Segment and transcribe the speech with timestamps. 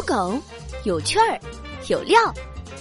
[0.00, 0.40] 有梗，
[0.84, 1.38] 有趣儿，
[1.88, 2.18] 有料，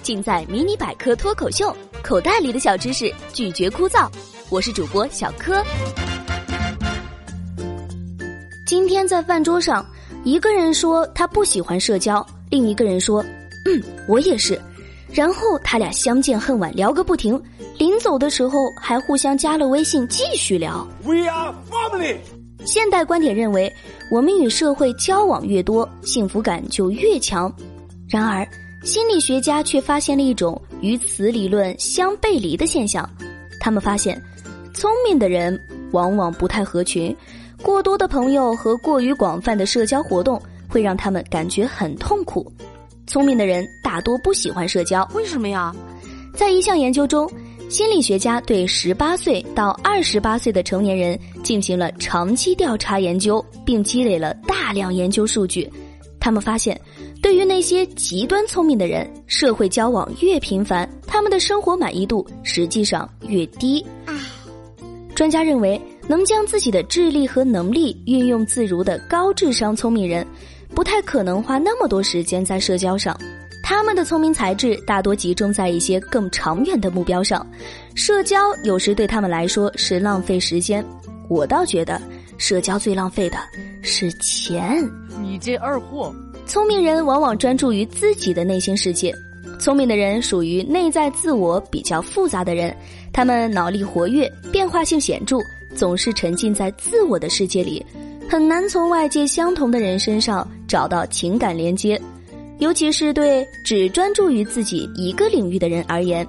[0.01, 1.65] 尽在《迷你百科脱口秀》。
[2.01, 4.09] 口袋里的小知识，拒绝枯燥。
[4.49, 5.61] 我是主播小柯。
[8.65, 9.85] 今天在饭桌上，
[10.23, 13.21] 一个人说他不喜欢社交，另一个人说
[13.67, 14.57] ：“嗯，我也是。”
[15.11, 17.37] 然后他俩相见恨晚，聊个不停。
[17.77, 20.87] 临走的时候，还互相加了微信，继续聊。
[21.03, 22.38] We are family。
[22.65, 23.73] 现代观点认为，
[24.11, 27.51] 我们与社会交往越多，幸福感就越强。
[28.07, 28.47] 然而，
[28.83, 33.09] 心理学家却发现了一种与此理论相背离的现象。
[33.59, 34.21] 他们发现，
[34.73, 35.59] 聪明的人
[35.91, 37.15] 往往不太合群，
[37.61, 42.51] 过多的朋友和过于广泛的社交活动会让他们感觉很痛苦。
[43.07, 45.73] 聪明的人大多不喜欢社交，为什么呀？
[46.33, 47.29] 在一项研究中。
[47.69, 55.71] 心理学家对十八岁到二十八岁的成年人进行了长期调查研究，并积累了大量研究数据。
[56.19, 56.79] 他们发现，
[57.21, 63.85] 对于那些极端聪明的人，社会交往越频繁，他们的生活满意度实际上越低。
[65.13, 70.25] 专家认为，能将自己的智力和能力运用自如的高智商聪明人，
[70.73, 73.15] 不太可能花那么多时间在社交上。
[73.69, 77.45] 他们的聪明才智大多集中在一些更长远的目标上，
[77.93, 80.83] 社交有时对他们来说是浪费时间。
[81.29, 82.01] 我倒觉得，
[82.39, 83.37] 社交最浪费的
[83.83, 84.83] 是钱。
[85.21, 86.11] 你这二货！
[86.47, 89.13] 聪明人往往专注于自己的内心世界。
[89.59, 92.75] 聪明的人属于内在自我比较复杂的人，
[93.13, 95.37] 他们脑力活跃，变化性显著，
[95.75, 97.85] 总是沉浸在自我的世界里，
[98.27, 102.01] 很难从外界相同的人身上找到情感连接。
[102.59, 106.27] 尤其是对只专注于自己一个领域的人而言，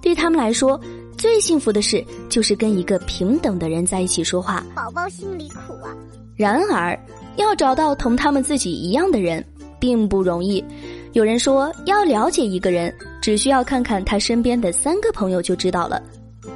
[0.00, 0.80] 对他们来说，
[1.18, 4.64] 最幸福的事就是跟一个平等的人在一起说话。
[4.74, 5.94] 宝宝心里苦啊！
[6.36, 6.98] 然而，
[7.36, 9.44] 要找到同他们自己一样的人，
[9.78, 10.64] 并不容易。
[11.12, 16.00] 有人说，要了解一个人，只需要看看他身边的三个朋友就知道了。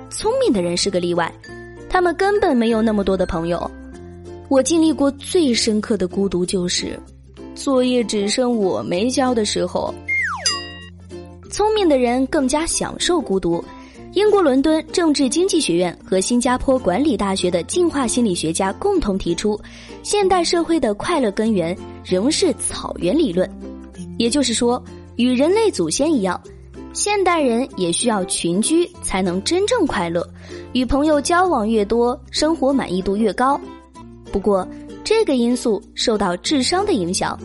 [0.09, 1.31] 聪明的人是个例外，
[1.91, 3.71] 他们根本没有那么多的朋友。
[4.49, 6.99] 我经历过最深刻的孤独就是。
[7.57, 9.93] 作业只剩我没交的时候，
[11.51, 13.65] 聪明的人更加享受孤独。
[14.13, 19.59] 英国伦敦政治经济学院和新加坡管理大学的进化心理学家共同提出，
[20.03, 23.51] 现代社会的快乐根源仍是草原理论。
[24.19, 24.83] 也就是说，
[25.17, 26.41] 与人类祖先一样，
[26.93, 30.27] 现代人也需要群居才能真正快乐。
[30.73, 33.61] 与朋友交往越多，生活满意度越高。
[34.33, 34.67] 不过，
[35.07, 37.39] 这个因素受到智商的影响，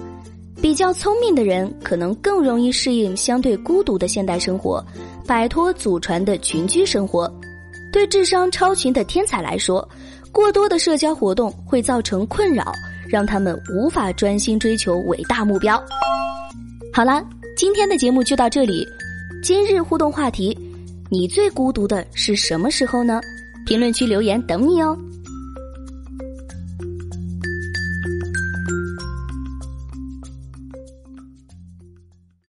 [0.59, 4.83] 比较聪明的人可能更容易适应相对孤独的现代生活，
[5.27, 7.31] 摆脱祖传的群居生活。
[7.91, 9.87] 对智商超群的天才来说，
[10.31, 12.73] 过多的社交活动会造成困扰，
[13.07, 15.79] 让他们无法专心追求伟大目标。
[16.91, 17.23] 好了，
[17.55, 18.83] 今天的节目就到这里。
[19.43, 20.57] 今日互动话题：
[21.11, 23.21] 你最孤独的是什么时候呢？
[23.67, 24.97] 评论区留言等你哦。